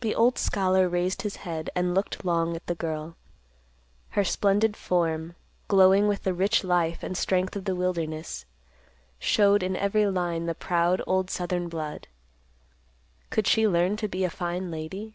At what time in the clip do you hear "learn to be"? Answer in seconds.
13.68-14.24